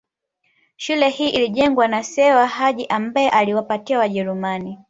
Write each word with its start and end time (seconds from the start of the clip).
Shule 0.75 1.09
hii 1.09 1.29
ilijengwa 1.29 1.87
na 1.87 2.03
Sewa 2.03 2.47
Haji 2.47 2.85
ambaye 2.85 3.29
aliwapatia 3.29 3.99
Wajerumani 3.99 4.79